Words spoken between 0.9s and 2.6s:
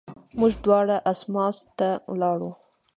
اسماس ته ولاړو.